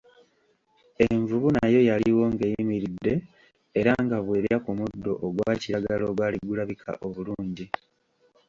Envubu 1.05 1.47
nayo 1.55 1.79
yaliwo 1.89 2.23
ng'eyimiridde 2.33 3.13
era 3.79 3.93
nga 4.03 4.17
bw'erya 4.25 4.57
ku 4.65 4.71
muddo 4.79 5.11
ogwa 5.25 5.51
kiragala 5.61 6.03
ogwali 6.11 6.37
gulabika 6.47 6.91
obulungi. 7.05 7.65